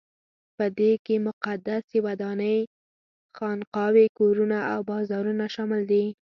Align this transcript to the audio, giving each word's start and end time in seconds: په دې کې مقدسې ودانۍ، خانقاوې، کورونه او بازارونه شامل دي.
په 0.57 0.65
دې 0.79 0.91
کې 1.05 1.15
مقدسې 1.27 1.97
ودانۍ، 2.05 2.59
خانقاوې، 3.37 4.05
کورونه 4.19 4.57
او 4.73 4.79
بازارونه 4.91 5.45
شامل 5.55 5.81
دي. 5.91 6.05